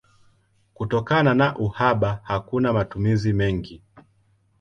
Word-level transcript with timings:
Kutokana 0.73 1.33
na 1.33 1.55
uhaba 1.57 2.19
hakuna 2.23 2.73
matumizi 2.73 3.33
mengi. 3.33 3.83